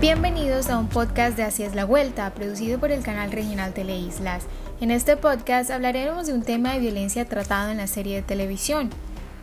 [0.00, 4.44] Bienvenidos a un podcast de Así es la Vuelta, producido por el canal regional Teleislas.
[4.80, 8.88] En este podcast hablaremos de un tema de violencia tratado en la serie de televisión.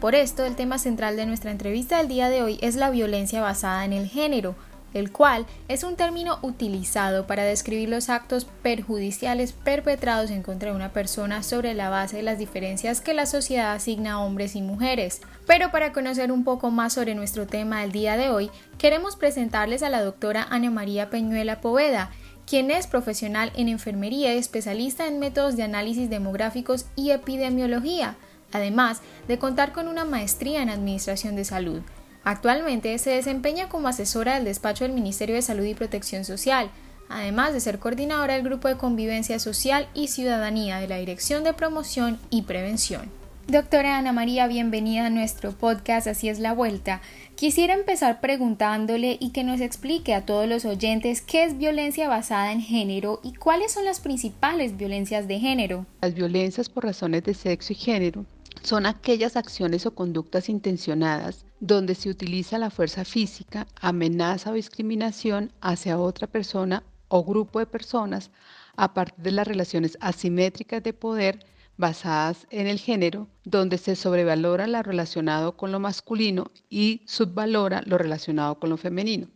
[0.02, 3.40] Por esto, el tema central de nuestra entrevista del día de hoy es la violencia
[3.40, 4.56] basada en el género,
[4.94, 10.76] el cual es un término utilizado para describir los actos perjudiciales perpetrados en contra de
[10.76, 14.62] una persona sobre la base de las diferencias que la sociedad asigna a hombres y
[14.62, 15.22] mujeres.
[15.46, 19.84] Pero para conocer un poco más sobre nuestro tema del día de hoy, queremos presentarles
[19.84, 22.12] a la doctora Ana María Peñuela Poveda,
[22.46, 28.16] quien es profesional en enfermería y especialista en métodos de análisis demográficos y epidemiología,
[28.54, 31.82] además de contar con una maestría en administración de salud.
[32.30, 36.70] Actualmente se desempeña como asesora del despacho del Ministerio de Salud y Protección Social,
[37.08, 41.54] además de ser coordinadora del Grupo de Convivencia Social y Ciudadanía de la Dirección de
[41.54, 43.10] Promoción y Prevención.
[43.48, 47.00] Doctora Ana María, bienvenida a nuestro podcast Así es la Vuelta.
[47.36, 52.52] Quisiera empezar preguntándole y que nos explique a todos los oyentes qué es violencia basada
[52.52, 55.86] en género y cuáles son las principales violencias de género.
[56.02, 58.26] Las violencias por razones de sexo y género
[58.64, 65.52] son aquellas acciones o conductas intencionadas donde se utiliza la fuerza física, amenaza o discriminación
[65.62, 68.32] hacia otra persona o grupo de personas
[68.76, 71.46] a partir de las relaciones asimétricas de poder
[71.78, 77.98] basadas en el género, donde se sobrevalora lo relacionado con lo masculino y subvalora lo
[77.98, 79.28] relacionado con lo femenino.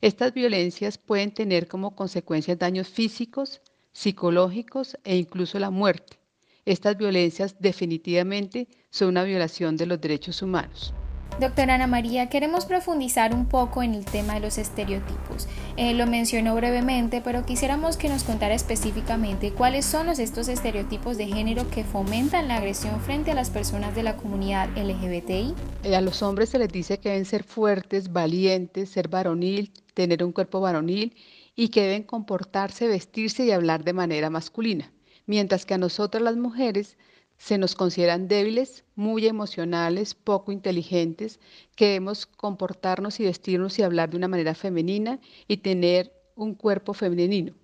[0.00, 3.60] Estas violencias pueden tener como consecuencias daños físicos,
[3.92, 6.18] psicológicos e incluso la muerte.
[6.66, 10.92] Estas violencias definitivamente son una violación de los derechos humanos.
[11.38, 15.46] Doctora Ana María, queremos profundizar un poco en el tema de los estereotipos.
[15.76, 21.28] Eh, lo mencionó brevemente, pero quisiéramos que nos contara específicamente cuáles son estos estereotipos de
[21.28, 25.54] género que fomentan la agresión frente a las personas de la comunidad LGBTI.
[25.84, 30.24] Eh, a los hombres se les dice que deben ser fuertes, valientes, ser varonil, tener
[30.24, 31.14] un cuerpo varonil
[31.54, 34.90] y que deben comportarse, vestirse y hablar de manera masculina
[35.26, 36.96] mientras que a nosotras las mujeres
[37.38, 41.38] se nos consideran débiles, muy emocionales, poco inteligentes,
[41.74, 46.94] que debemos comportarnos y vestirnos y hablar de una manera femenina y tener un cuerpo
[46.94, 47.54] femenino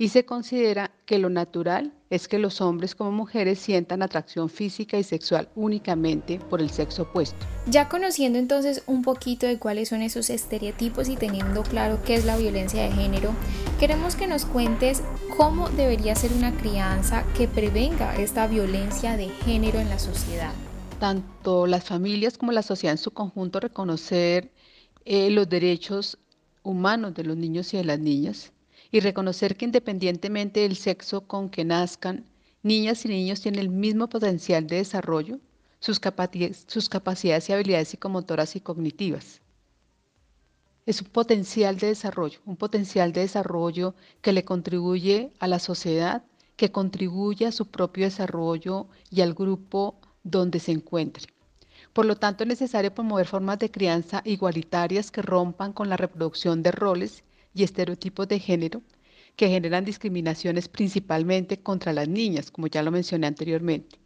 [0.00, 4.96] y se considera que lo natural es que los hombres como mujeres sientan atracción física
[4.96, 7.36] y sexual únicamente por el sexo opuesto.
[7.66, 12.24] Ya conociendo entonces un poquito de cuáles son esos estereotipos y teniendo claro qué es
[12.24, 13.34] la violencia de género,
[13.78, 15.02] queremos que nos cuentes
[15.36, 20.54] cómo debería ser una crianza que prevenga esta violencia de género en la sociedad.
[20.98, 24.50] Tanto las familias como la sociedad en su conjunto reconocer
[25.04, 26.16] eh, los derechos
[26.62, 28.50] humanos de los niños y de las niñas
[28.90, 32.24] y reconocer que independientemente del sexo con que nazcan,
[32.62, 35.38] niñas y niños tienen el mismo potencial de desarrollo,
[35.78, 39.40] sus, capacidades y habilidades psicomotoras y cognitivas.
[40.86, 46.24] Es un potencial de desarrollo, un potencial de desarrollo que le contribuye a la sociedad,
[46.56, 51.32] que contribuye a su propio desarrollo y al grupo donde se encuentre.
[51.92, 56.62] Por lo tanto, es necesario promover formas de crianza igualitarias que rompan con la reproducción
[56.62, 57.24] de roles
[57.54, 58.82] y estereotipos de género
[59.36, 63.98] que generan discriminaciones principalmente contra las niñas, como ya lo mencioné anteriormente.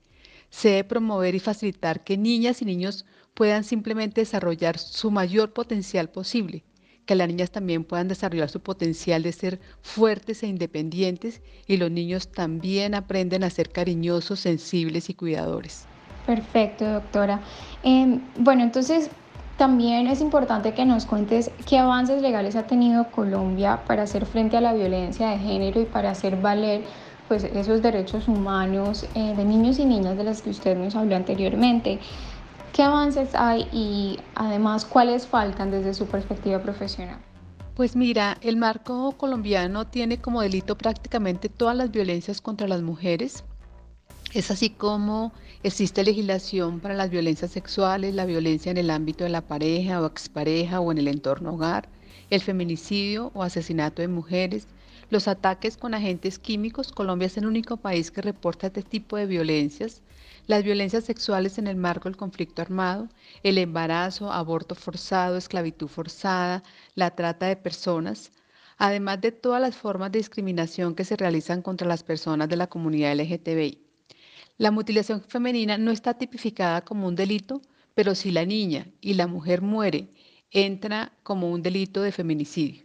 [0.50, 3.04] Se debe promover y facilitar que niñas y niños
[3.34, 6.62] puedan simplemente desarrollar su mayor potencial posible,
[7.06, 11.91] que las niñas también puedan desarrollar su potencial de ser fuertes e independientes y los
[11.91, 15.87] niños también aprenden a ser cariñosos, sensibles y cuidadores.
[16.27, 17.41] Perfecto, doctora.
[17.83, 19.10] Em, bueno, entonces
[19.56, 24.56] también es importante que nos cuentes qué avances legales ha tenido Colombia para hacer frente
[24.56, 26.82] a la violencia de género y para hacer valer
[27.28, 31.15] pues, esos derechos humanos eh, de niños y niñas de los que usted nos habló
[31.16, 32.00] anteriormente.
[32.72, 37.19] ¿Qué avances hay y además cuáles faltan desde su perspectiva profesional?
[37.76, 43.44] Pues mira, el marco colombiano tiene como delito prácticamente todas las violencias contra las mujeres.
[44.34, 49.31] Es así como Existe legislación para las violencias sexuales, la violencia en el ámbito de
[49.31, 51.89] la pareja o expareja o en el entorno hogar,
[52.31, 54.66] el feminicidio o asesinato de mujeres,
[55.09, 56.91] los ataques con agentes químicos.
[56.91, 60.03] Colombia es el único país que reporta este tipo de violencias.
[60.48, 63.09] Las violencias sexuales en el marco del conflicto armado,
[63.45, 66.65] el embarazo, aborto forzado, esclavitud forzada,
[66.97, 68.33] la trata de personas,
[68.78, 72.66] además de todas las formas de discriminación que se realizan contra las personas de la
[72.66, 73.84] comunidad LGTBI.
[74.56, 77.60] La mutilación femenina no está tipificada como un delito,
[77.95, 80.10] pero si la niña y la mujer muere,
[80.53, 82.84] entra como un delito de feminicidio.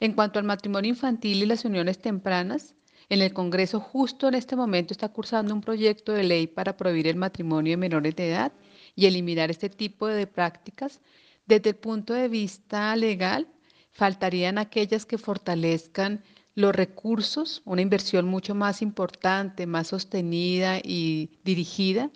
[0.00, 2.74] En cuanto al matrimonio infantil y las uniones tempranas,
[3.08, 7.06] en el Congreso justo en este momento está cursando un proyecto de ley para prohibir
[7.06, 8.52] el matrimonio de menores de edad
[8.96, 11.00] y eliminar este tipo de prácticas.
[11.46, 13.46] Desde el punto de vista legal,
[13.92, 16.24] faltarían aquellas que fortalezcan
[16.56, 22.10] los recursos, una inversión mucho más importante, más sostenida y dirigida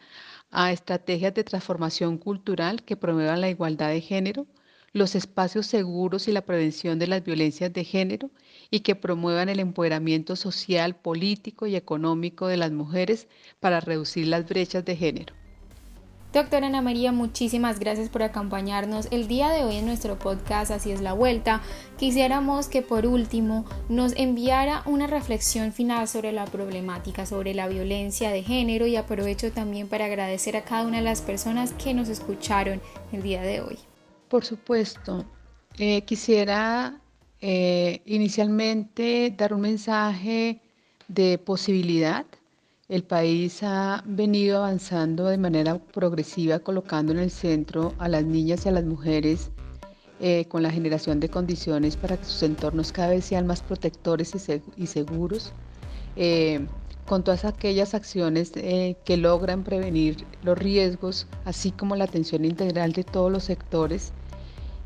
[0.51, 4.47] a estrategias de transformación cultural que promuevan la igualdad de género,
[4.93, 8.31] los espacios seguros y la prevención de las violencias de género
[8.71, 13.29] y que promuevan el empoderamiento social, político y económico de las mujeres
[13.61, 15.40] para reducir las brechas de género.
[16.33, 20.93] Doctora Ana María, muchísimas gracias por acompañarnos el día de hoy en nuestro podcast Así
[20.93, 21.61] es la Vuelta.
[21.99, 28.31] Quisiéramos que por último nos enviara una reflexión final sobre la problemática, sobre la violencia
[28.31, 32.09] de género y aprovecho también para agradecer a cada una de las personas que nos
[32.09, 32.81] escucharon
[33.11, 33.79] el día de hoy.
[34.29, 35.25] Por supuesto,
[35.79, 37.01] eh, quisiera
[37.41, 40.61] eh, inicialmente dar un mensaje
[41.09, 42.25] de posibilidad
[42.91, 48.67] el país ha venido avanzando de manera progresiva, colocando en el centro a las niñas
[48.67, 49.53] y a las mujeres
[50.19, 54.35] eh, con la generación de condiciones para que sus entornos cada vez sean más protectores
[54.77, 55.53] y, seguros,
[56.17, 56.67] eh,
[57.07, 62.93] con todas aquellas acciones eh, que logran prevenir los riesgos, así como la atención integral
[62.93, 64.13] de todos los sectores.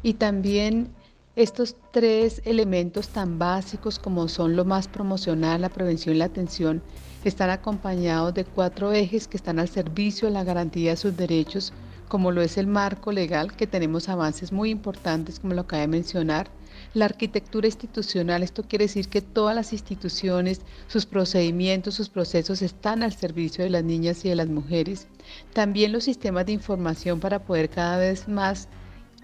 [0.02, 0.90] Y también
[1.36, 6.80] estos tres elementos tan básicos como son lo más promocional, la prevención y la atención,
[7.24, 11.72] están acompañados de cuatro ejes que están al servicio de la garantía de sus derechos,
[12.08, 15.88] como lo es el marco legal, que tenemos avances muy importantes, como lo acabé de
[15.88, 16.48] mencionar,
[16.92, 23.02] la arquitectura institucional, esto quiere decir que todas las instituciones, sus procedimientos, sus procesos están
[23.02, 25.08] al servicio de las niñas y de las mujeres.
[25.52, 28.68] También los sistemas de información para poder cada vez más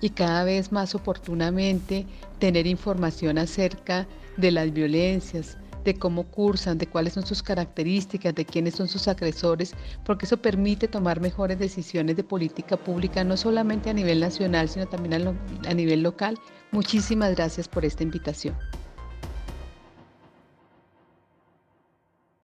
[0.00, 2.06] y cada vez más oportunamente
[2.38, 4.06] tener información acerca
[4.36, 9.08] de las violencias, de cómo cursan, de cuáles son sus características, de quiénes son sus
[9.08, 9.74] agresores,
[10.04, 14.86] porque eso permite tomar mejores decisiones de política pública, no solamente a nivel nacional, sino
[14.86, 15.36] también
[15.66, 16.38] a, nivel local.
[16.72, 18.56] Muchísimas gracias por esta invitación.